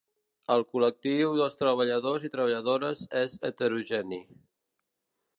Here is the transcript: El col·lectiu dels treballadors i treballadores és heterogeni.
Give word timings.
El 0.53 0.61
col·lectiu 0.75 1.33
dels 1.41 1.57
treballadors 1.59 2.25
i 2.29 2.31
treballadores 2.35 3.03
és 3.21 3.35
heterogeni. 3.51 4.19